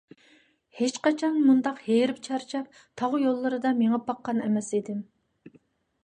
[0.77, 5.05] ھېچقاچان مۇنداق ھېرىپ- چارچاپ، تاغ يوللىرىدا مېڭىپ باققان ئەمەس ئىدىم!